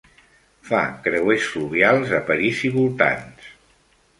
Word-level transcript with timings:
Fa 0.69 0.79
creuers 1.07 1.45
fluvials 1.51 2.15
a 2.21 2.23
París 2.31 2.65
i 2.71 2.73
voltants. 2.79 3.53